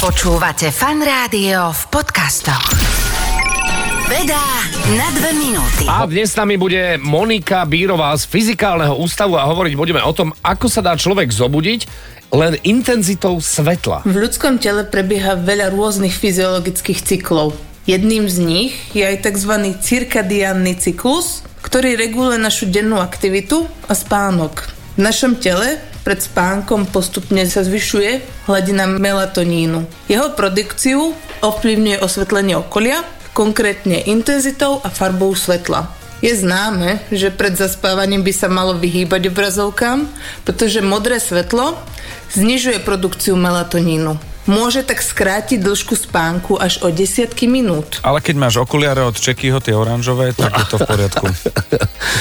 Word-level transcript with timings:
Počúvate 0.00 0.72
fan 0.72 1.04
rádio 1.04 1.76
v 1.76 1.82
podcastoch. 1.92 2.72
Veda 4.08 4.64
na 4.96 5.12
dve 5.12 5.36
minúty. 5.36 5.84
A 5.84 6.08
dnes 6.08 6.32
s 6.32 6.40
nami 6.40 6.56
bude 6.56 6.96
Monika 6.96 7.68
Bírová 7.68 8.16
z 8.16 8.24
Fyzikálneho 8.24 8.96
ústavu 8.96 9.36
a 9.36 9.44
hovoriť 9.44 9.76
budeme 9.76 10.00
o 10.00 10.08
tom, 10.16 10.32
ako 10.40 10.72
sa 10.72 10.80
dá 10.80 10.96
človek 10.96 11.28
zobudiť 11.28 11.84
len 12.32 12.56
intenzitou 12.64 13.44
svetla. 13.44 14.08
V 14.08 14.16
ľudskom 14.16 14.56
tele 14.56 14.88
prebieha 14.88 15.36
veľa 15.36 15.68
rôznych 15.68 16.16
fyziologických 16.16 17.04
cyklov. 17.04 17.52
Jedným 17.84 18.24
z 18.24 18.40
nich 18.40 18.72
je 18.96 19.04
aj 19.04 19.28
tzv. 19.28 19.52
cirkadiánny 19.84 20.80
cyklus, 20.80 21.44
ktorý 21.60 22.00
reguluje 22.00 22.40
našu 22.40 22.72
dennú 22.72 22.96
aktivitu 23.04 23.68
a 23.84 23.92
spánok. 23.92 24.64
V 24.96 25.04
našom 25.04 25.36
tele 25.36 25.76
pred 26.00 26.20
spánkom 26.20 26.88
postupne 26.88 27.44
sa 27.44 27.60
zvyšuje 27.60 28.24
hladina 28.48 28.88
melatonínu. 28.88 29.84
Jeho 30.08 30.32
produkciu 30.32 31.12
ovplyvňuje 31.44 32.00
osvetlenie 32.00 32.56
okolia, 32.56 33.04
konkrétne 33.36 34.04
intenzitou 34.08 34.80
a 34.84 34.88
farbou 34.88 35.32
svetla. 35.36 35.88
Je 36.20 36.36
známe, 36.36 37.00
že 37.08 37.32
pred 37.32 37.56
zaspávaním 37.56 38.20
by 38.20 38.32
sa 38.36 38.52
malo 38.52 38.76
vyhýbať 38.76 39.32
obrazovkám, 39.32 40.04
pretože 40.44 40.84
modré 40.84 41.16
svetlo 41.16 41.80
znižuje 42.36 42.84
produkciu 42.84 43.40
melatonínu. 43.40 44.29
Môže 44.48 44.80
tak 44.80 45.04
skrátiť 45.04 45.60
dĺžku 45.60 45.92
spánku 45.92 46.56
až 46.56 46.80
o 46.80 46.88
desiatky 46.88 47.44
minút. 47.44 48.00
Ale 48.00 48.24
keď 48.24 48.34
máš 48.40 48.56
okuliare 48.56 49.04
od 49.04 49.12
Čekyho, 49.12 49.60
tie 49.60 49.76
oranžové, 49.76 50.32
tak 50.32 50.56
je 50.56 50.66
to 50.72 50.76
v 50.80 50.88
poriadku. 50.88 51.26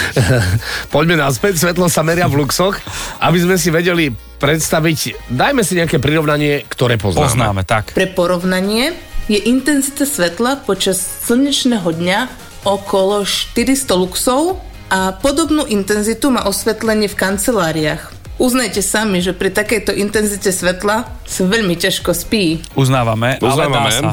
Poďme 0.95 1.15
naspäť, 1.15 1.63
svetlo 1.63 1.87
sa 1.87 2.03
meria 2.03 2.27
v 2.27 2.43
luxoch, 2.43 2.75
aby 3.23 3.37
sme 3.39 3.55
si 3.55 3.71
vedeli 3.71 4.11
predstaviť, 4.11 5.31
dajme 5.31 5.63
si 5.63 5.79
nejaké 5.79 5.99
prirovnanie, 5.99 6.67
ktoré 6.67 6.99
poznáme. 6.99 7.27
Poznáme, 7.27 7.61
tak. 7.63 7.95
Pre 7.95 8.07
porovnanie 8.11 8.95
je 9.31 9.39
intenzita 9.39 10.03
svetla 10.03 10.63
počas 10.67 10.99
slnečného 10.99 11.87
dňa 11.87 12.19
okolo 12.67 13.23
400 13.23 13.95
luxov 13.95 14.59
a 14.89 15.15
podobnú 15.15 15.69
intenzitu 15.69 16.33
má 16.33 16.43
osvetlenie 16.49 17.07
v 17.07 17.15
kanceláriách. 17.15 18.18
Uznajte 18.39 18.79
sami, 18.79 19.19
že 19.19 19.35
pri 19.35 19.51
takejto 19.51 19.91
intenzite 19.99 20.55
svetla 20.55 21.11
sa 21.27 21.41
veľmi 21.43 21.75
ťažko 21.75 22.15
spí. 22.15 22.63
Uznávame, 22.71 23.35
Uznávame. 23.43 23.91
ale 23.91 23.91
dá 23.91 23.91
sa. 23.91 24.11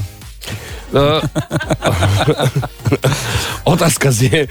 Uh, 0.90 1.22
otázka 3.78 4.10
znie, 4.10 4.50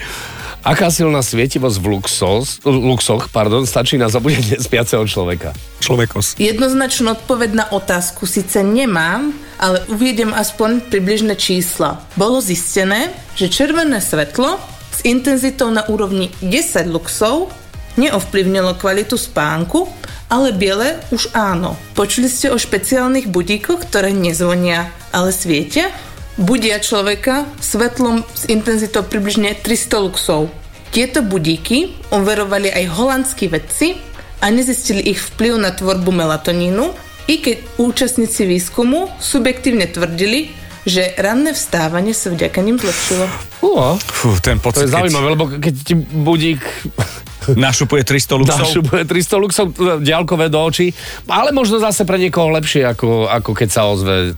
aká 0.63 0.87
silná 0.87 1.19
svietivosť 1.19 1.77
v 1.83 1.85
luxos, 1.91 2.63
luxoch 2.63 3.27
pardon, 3.27 3.67
stačí 3.67 3.99
na 3.99 4.07
zabudenie 4.07 4.55
spiaceho 4.63 5.03
človeka? 5.03 5.51
Človekos. 5.83 6.39
Jednoznačnú 6.39 7.11
odpoveď 7.11 7.51
na 7.51 7.65
otázku 7.67 8.23
síce 8.23 8.63
nemám, 8.63 9.35
ale 9.59 9.83
uviedem 9.91 10.31
aspoň 10.31 10.87
približné 10.87 11.35
čísla. 11.35 11.99
Bolo 12.15 12.39
zistené, 12.39 13.11
že 13.35 13.51
červené 13.51 13.99
svetlo 13.99 14.55
s 14.95 15.03
intenzitou 15.03 15.67
na 15.67 15.83
úrovni 15.91 16.31
10 16.39 16.87
luxov 16.87 17.51
neovplyvnilo 17.95 18.75
kvalitu 18.79 19.15
spánku, 19.15 19.87
ale 20.29 20.51
biele 20.51 20.99
už 21.13 21.31
áno. 21.37 21.77
Počuli 21.93 22.27
ste 22.27 22.49
o 22.51 22.57
špeciálnych 22.57 23.29
budíkoch, 23.29 23.87
ktoré 23.87 24.11
nezvonia, 24.11 24.89
ale 25.13 25.31
svietia? 25.31 25.93
Budia 26.35 26.83
človeka 26.83 27.47
svetlom 27.63 28.27
s 28.35 28.51
intenzitou 28.51 29.07
približne 29.07 29.55
300 29.55 30.03
luxov. 30.03 30.51
Tieto 30.91 31.23
budíky 31.23 31.95
overovali 32.11 32.71
aj 32.71 32.85
holandskí 32.91 33.47
vedci 33.47 33.95
a 34.43 34.51
nezistili 34.51 34.99
ich 34.99 35.19
vplyv 35.19 35.55
na 35.55 35.71
tvorbu 35.71 36.11
melatonínu, 36.11 36.91
i 37.25 37.41
keď 37.41 37.57
účastníci 37.81 38.45
výskumu 38.45 39.09
subjektívne 39.17 39.89
tvrdili, 39.89 40.53
že 40.85 41.17
ranné 41.17 41.57
vstávanie 41.57 42.13
sa 42.13 42.29
vďaka 42.29 42.59
nim 42.61 42.77
zlepšilo. 42.77 43.25
Uh, 43.65 43.97
Fú, 43.97 44.37
ten 44.37 44.61
to 44.61 44.69
pocit, 44.69 44.85
je 44.85 44.93
zaujímavé, 44.93 45.27
lebo 45.33 45.49
keď 45.49 45.73
ti 45.81 45.95
budík 45.97 46.61
keď 46.61 47.14
našupuje 47.53 48.01
300 48.01 48.41
luxov. 48.41 48.65
našupuje 48.65 49.03
300 49.05 49.43
luxov 49.43 49.65
ďalkové 50.01 50.49
do 50.49 50.59
očí, 50.65 50.89
ale 51.29 51.53
možno 51.53 51.77
zase 51.77 52.01
pre 52.03 52.17
niekoho 52.17 52.49
lepšie, 52.49 52.81
ako, 52.87 53.29
ako 53.29 53.51
keď 53.53 53.69
sa 53.69 53.85
ozve 53.85 54.33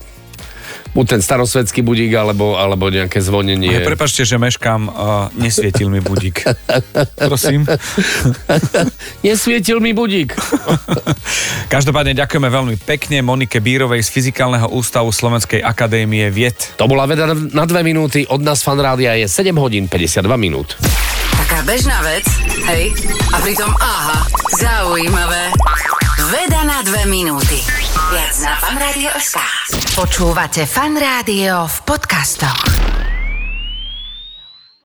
buď 0.98 1.06
ten 1.06 1.22
starosvedský 1.22 1.86
budík, 1.86 2.10
alebo, 2.18 2.58
alebo 2.58 2.90
nejaké 2.90 3.22
zvonenie. 3.22 3.70
Ja, 3.70 3.86
prepačte, 3.86 4.26
že 4.26 4.42
meškám, 4.42 4.90
uh, 4.90 5.30
nesvietil 5.38 5.94
mi 5.94 6.02
budík. 6.02 6.42
Prosím. 7.22 7.70
Nesvietil 9.26 9.78
mi 9.78 9.94
budík. 9.94 10.34
Každopádne 11.74 12.18
ďakujeme 12.18 12.50
veľmi 12.50 12.76
pekne 12.82 13.22
Monike 13.22 13.62
Bírovej 13.62 14.02
z 14.02 14.10
Fyzikálneho 14.10 14.74
ústavu 14.74 15.14
Slovenskej 15.14 15.62
akadémie 15.62 16.34
vied. 16.34 16.58
To 16.82 16.90
bola 16.90 17.06
veda 17.06 17.30
na 17.30 17.66
dve 17.70 17.86
minúty, 17.86 18.26
od 18.26 18.42
nás 18.42 18.66
fanrádia 18.66 19.14
je 19.22 19.30
7 19.30 19.54
hodín 19.54 19.86
52 19.86 20.26
minút. 20.42 20.74
Taká 21.48 21.64
bežná 21.64 22.04
vec, 22.04 22.28
hej? 22.68 22.92
A 23.32 23.40
pritom 23.40 23.72
aha, 23.80 24.28
zaujímavé. 24.60 25.48
Veda 26.28 26.68
na 26.68 26.84
dve 26.84 27.08
minúty. 27.08 27.64
Viac 28.12 28.36
na 28.44 28.60
fanradio.sk 28.60 29.40
Počúvate 29.96 30.68
fan 30.68 31.00
rádio 31.00 31.64
v 31.72 31.78
podcastoch. 31.88 33.07